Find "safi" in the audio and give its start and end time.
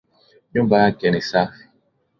1.21-1.63